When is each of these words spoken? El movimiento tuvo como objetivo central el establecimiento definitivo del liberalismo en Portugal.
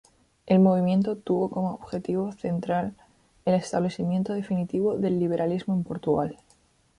El 0.47 0.57
movimiento 0.61 1.15
tuvo 1.15 1.51
como 1.51 1.75
objetivo 1.75 2.31
central 2.31 2.95
el 3.45 3.53
establecimiento 3.53 4.33
definitivo 4.33 4.97
del 4.97 5.19
liberalismo 5.19 5.75
en 5.75 5.83
Portugal. 5.83 6.39